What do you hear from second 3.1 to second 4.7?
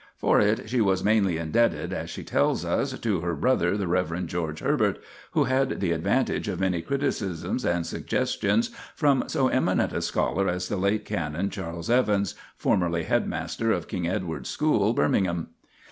her" brother the Rev. George